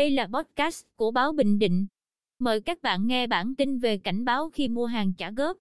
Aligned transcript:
Đây 0.00 0.10
là 0.10 0.26
podcast 0.26 0.84
của 0.96 1.10
báo 1.10 1.32
Bình 1.32 1.58
Định. 1.58 1.86
Mời 2.38 2.60
các 2.60 2.82
bạn 2.82 3.06
nghe 3.06 3.26
bản 3.26 3.54
tin 3.54 3.78
về 3.78 3.98
cảnh 3.98 4.24
báo 4.24 4.50
khi 4.50 4.68
mua 4.68 4.86
hàng 4.86 5.12
trả 5.14 5.30
góp. 5.30 5.56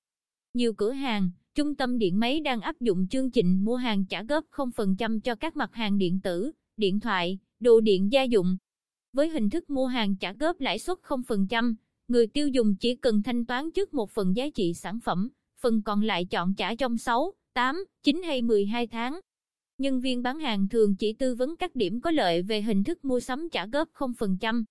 Nhiều 0.53 0.73
cửa 0.73 0.91
hàng, 0.91 1.29
trung 1.55 1.75
tâm 1.75 1.97
điện 1.97 2.19
máy 2.19 2.39
đang 2.39 2.61
áp 2.61 2.79
dụng 2.79 3.07
chương 3.07 3.31
trình 3.31 3.65
mua 3.65 3.75
hàng 3.75 4.05
trả 4.05 4.23
góp 4.23 4.45
0% 4.51 5.19
cho 5.19 5.35
các 5.35 5.55
mặt 5.55 5.73
hàng 5.73 5.97
điện 5.97 6.19
tử, 6.23 6.51
điện 6.77 6.99
thoại, 6.99 7.39
đồ 7.59 7.79
điện 7.79 8.11
gia 8.11 8.23
dụng. 8.23 8.57
Với 9.13 9.29
hình 9.29 9.49
thức 9.49 9.69
mua 9.69 9.87
hàng 9.87 10.15
trả 10.15 10.33
góp 10.33 10.59
lãi 10.59 10.79
suất 10.79 10.97
0%, 11.03 11.75
người 12.07 12.27
tiêu 12.27 12.47
dùng 12.47 12.75
chỉ 12.79 12.95
cần 12.95 13.23
thanh 13.23 13.45
toán 13.45 13.71
trước 13.71 13.93
một 13.93 14.11
phần 14.11 14.35
giá 14.35 14.49
trị 14.55 14.73
sản 14.73 14.99
phẩm, 14.99 15.29
phần 15.61 15.81
còn 15.81 16.01
lại 16.01 16.25
chọn 16.25 16.53
trả 16.53 16.75
trong 16.75 16.97
6, 16.97 17.33
8, 17.53 17.85
9 18.03 18.21
hay 18.23 18.41
12 18.41 18.87
tháng. 18.87 19.19
Nhân 19.79 19.99
viên 19.99 20.23
bán 20.23 20.39
hàng 20.39 20.67
thường 20.69 20.95
chỉ 20.95 21.13
tư 21.13 21.35
vấn 21.35 21.55
các 21.55 21.75
điểm 21.75 22.01
có 22.01 22.11
lợi 22.11 22.41
về 22.41 22.61
hình 22.61 22.83
thức 22.83 23.05
mua 23.05 23.19
sắm 23.19 23.49
trả 23.51 23.65
góp 23.65 23.89
0%. 23.93 24.63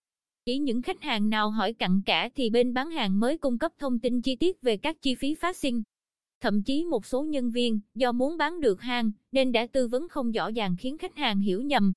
Chỉ 0.45 0.59
những 0.59 0.83
khách 0.83 1.03
hàng 1.03 1.31
nào 1.31 1.51
hỏi 1.51 1.73
cặn 1.73 2.03
kẽ 2.07 2.29
thì 2.35 2.51
bên 2.51 2.75
bán 2.75 2.91
hàng 2.91 3.21
mới 3.21 3.39
cung 3.39 3.59
cấp 3.59 3.73
thông 3.79 3.99
tin 3.99 4.23
chi 4.23 4.37
tiết 4.37 4.63
về 4.63 4.77
các 4.77 5.03
chi 5.03 5.15
phí 5.15 5.35
phát 5.35 5.57
sinh. 5.57 5.83
Thậm 6.41 6.63
chí 6.63 6.85
một 6.85 7.07
số 7.07 7.23
nhân 7.23 7.51
viên, 7.51 7.81
do 7.95 8.13
muốn 8.13 8.37
bán 8.37 8.61
được 8.61 8.81
hàng, 8.81 9.11
nên 9.33 9.53
đã 9.53 9.67
tư 9.67 9.89
vấn 9.89 10.09
không 10.09 10.33
rõ 10.33 10.51
ràng 10.51 10.77
khiến 10.79 10.99
khách 10.99 11.17
hàng 11.17 11.41
hiểu 11.41 11.63
nhầm. 11.63 11.93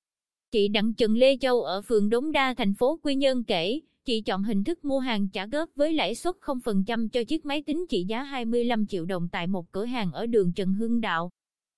Chị 0.50 0.68
Đặng 0.68 0.94
Trần 0.94 1.16
Lê 1.16 1.36
Châu 1.36 1.62
ở 1.62 1.82
phường 1.82 2.08
Đống 2.08 2.32
Đa 2.32 2.54
thành 2.54 2.74
phố 2.74 2.98
Quy 3.02 3.14
Nhơn 3.14 3.44
kể, 3.44 3.80
chị 4.04 4.20
chọn 4.20 4.42
hình 4.42 4.64
thức 4.64 4.84
mua 4.84 4.98
hàng 4.98 5.28
trả 5.28 5.46
góp 5.46 5.70
với 5.74 5.92
lãi 5.92 6.14
suất 6.14 6.34
0% 6.40 7.08
cho 7.08 7.24
chiếc 7.24 7.46
máy 7.46 7.62
tính 7.62 7.86
trị 7.88 8.04
giá 8.08 8.22
25 8.22 8.86
triệu 8.86 9.04
đồng 9.04 9.28
tại 9.32 9.46
một 9.46 9.72
cửa 9.72 9.84
hàng 9.84 10.12
ở 10.12 10.26
đường 10.26 10.52
Trần 10.52 10.72
Hưng 10.72 11.00
Đạo. 11.00 11.30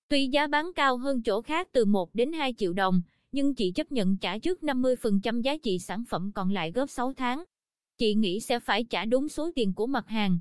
Tuy 0.09 0.29
giá 0.29 0.47
bán 0.47 0.71
cao 0.77 0.97
hơn 0.97 1.23
chỗ 1.23 1.43
khác 1.43 1.69
từ 1.73 1.85
1 1.85 2.15
đến 2.15 2.33
2 2.33 2.55
triệu 2.59 2.73
đồng, 2.73 3.03
nhưng 3.33 3.55
chị 3.55 3.73
chấp 3.75 3.93
nhận 3.93 4.17
trả 4.17 4.39
trước 4.39 4.63
50% 4.63 5.41
giá 5.41 5.57
trị 5.57 5.79
sản 5.79 6.05
phẩm 6.09 6.31
còn 6.35 6.51
lại 6.51 6.73
góp 6.73 6.91
6 6.91 7.13
tháng. 7.13 7.45
Chị 7.99 8.15
nghĩ 8.15 8.41
sẽ 8.41 8.61
phải 8.61 8.85
trả 8.85 9.05
đúng 9.05 9.29
số 9.29 9.51
tiền 9.55 9.75
của 9.75 9.87
mặt 9.87 10.09
hàng. 10.09 10.39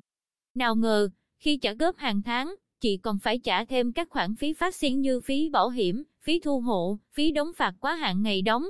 Nào 0.55 0.75
ngờ, 0.75 1.09
khi 1.39 1.57
trả 1.57 1.73
góp 1.73 1.97
hàng 1.97 2.21
tháng, 2.21 2.55
chị 2.79 2.97
còn 2.97 3.19
phải 3.19 3.39
trả 3.39 3.65
thêm 3.65 3.91
các 3.91 4.09
khoản 4.09 4.35
phí 4.35 4.53
phát 4.53 4.75
sinh 4.75 5.01
như 5.01 5.21
phí 5.21 5.49
bảo 5.49 5.69
hiểm, 5.69 6.03
phí 6.21 6.39
thu 6.39 6.59
hộ, 6.59 6.99
phí 7.11 7.31
đóng 7.31 7.51
phạt 7.55 7.73
quá 7.79 7.95
hạn 7.95 8.23
ngày 8.23 8.41
đóng. 8.41 8.63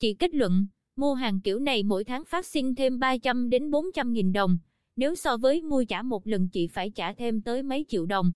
Chị 0.00 0.14
kết 0.14 0.34
luận, 0.34 0.66
mua 0.96 1.14
hàng 1.14 1.40
kiểu 1.40 1.58
này 1.58 1.82
mỗi 1.82 2.04
tháng 2.04 2.24
phát 2.24 2.46
sinh 2.46 2.74
thêm 2.74 2.98
300 2.98 3.50
đến 3.50 3.70
400 3.70 4.12
nghìn 4.12 4.32
đồng, 4.32 4.58
nếu 4.96 5.14
so 5.14 5.36
với 5.36 5.62
mua 5.62 5.84
trả 5.84 6.02
một 6.02 6.26
lần 6.26 6.48
chị 6.48 6.66
phải 6.66 6.90
trả 6.90 7.12
thêm 7.12 7.42
tới 7.42 7.62
mấy 7.62 7.84
triệu 7.88 8.06
đồng. 8.06 8.32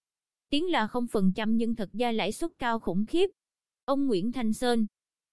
Tiếng 0.50 0.70
là 0.70 0.86
0% 0.86 1.52
nhưng 1.52 1.74
thật 1.74 1.88
ra 1.92 2.12
lãi 2.12 2.32
suất 2.32 2.50
cao 2.58 2.78
khủng 2.78 3.06
khiếp. 3.06 3.30
Ông 3.84 4.06
Nguyễn 4.06 4.32
Thanh 4.32 4.52
Sơn, 4.52 4.86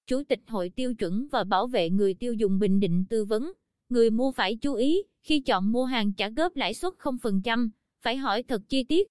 Chủ 0.08 0.24
tịch 0.24 0.40
Hội 0.48 0.70
Tiêu 0.70 0.96
chuẩn 0.96 1.28
và 1.32 1.44
Bảo 1.44 1.68
vệ 1.68 1.90
người 1.90 2.14
tiêu 2.14 2.34
dùng 2.34 2.60
Bình 2.60 2.80
Định 2.80 3.06
tư 3.10 3.26
vấn, 3.26 3.52
người 3.90 4.10
mua 4.10 4.32
phải 4.32 4.56
chú 4.56 4.74
ý, 4.74 5.04
khi 5.24 5.40
chọn 5.40 5.72
mua 5.72 5.86
hàng 5.86 6.14
trả 6.14 6.30
góp 6.30 6.56
lãi 6.56 6.74
suất 6.74 6.94
0%, 7.00 7.70
phải 8.02 8.18
hỏi 8.18 8.44
thật 8.44 8.62
chi 8.70 8.84
tiết. 8.84 9.08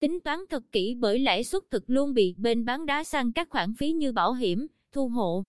Tính 0.00 0.20
toán 0.20 0.38
thật 0.50 0.62
kỹ 0.72 0.94
bởi 0.94 1.18
lãi 1.18 1.44
suất 1.44 1.62
thực 1.70 1.90
luôn 1.90 2.14
bị 2.14 2.34
bên 2.38 2.64
bán 2.64 2.86
đá 2.86 3.04
sang 3.04 3.32
các 3.32 3.50
khoản 3.50 3.74
phí 3.74 3.92
như 3.92 4.12
bảo 4.12 4.32
hiểm, 4.32 4.66
thu 4.92 5.08
hộ. 5.08 5.42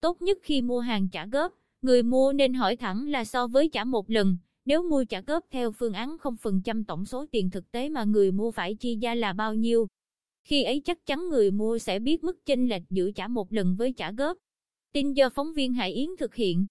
Tốt 0.00 0.22
nhất 0.22 0.38
khi 0.42 0.62
mua 0.62 0.80
hàng 0.80 1.08
trả 1.08 1.26
góp, 1.26 1.52
người 1.82 2.02
mua 2.02 2.32
nên 2.32 2.54
hỏi 2.54 2.76
thẳng 2.76 3.08
là 3.08 3.24
so 3.24 3.46
với 3.46 3.68
trả 3.68 3.84
một 3.84 4.10
lần, 4.10 4.36
nếu 4.64 4.82
mua 4.82 5.04
trả 5.04 5.20
góp 5.20 5.44
theo 5.50 5.72
phương 5.72 5.92
án 5.92 6.16
0% 6.20 6.84
tổng 6.84 7.06
số 7.06 7.26
tiền 7.30 7.50
thực 7.50 7.70
tế 7.70 7.88
mà 7.88 8.04
người 8.04 8.32
mua 8.32 8.50
phải 8.50 8.74
chi 8.74 8.98
ra 9.02 9.14
là 9.14 9.32
bao 9.32 9.54
nhiêu. 9.54 9.86
Khi 10.44 10.62
ấy 10.62 10.80
chắc 10.84 11.06
chắn 11.06 11.28
người 11.28 11.50
mua 11.50 11.78
sẽ 11.78 11.98
biết 11.98 12.24
mức 12.24 12.46
chênh 12.46 12.68
lệch 12.68 12.82
giữa 12.90 13.10
trả 13.10 13.28
một 13.28 13.52
lần 13.52 13.76
với 13.76 13.92
trả 13.92 14.12
góp. 14.12 14.38
Tin 14.92 15.12
do 15.12 15.30
phóng 15.30 15.52
viên 15.52 15.72
Hải 15.72 15.92
Yến 15.92 16.08
thực 16.18 16.34
hiện. 16.34 16.66